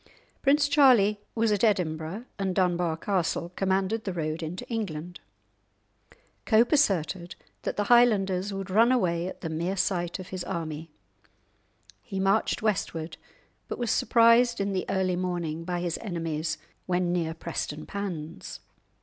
[0.41, 5.19] Prince Charlie was at Edinburgh, and Dunbar Castle commanded the road into England.
[6.47, 10.89] Cope asserted that the Highlanders would run away at the mere sight of his army.
[12.01, 13.17] He marched westward,
[13.67, 16.57] but was surprised in the early morning by his enemies
[16.87, 18.59] when near Prestonpans.